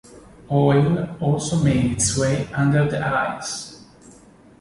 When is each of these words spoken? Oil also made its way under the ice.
Oil 0.49 1.15
also 1.19 1.57
made 1.57 1.91
its 1.91 2.17
way 2.17 2.47
under 2.53 2.89
the 2.89 3.05
ice. 3.05 3.83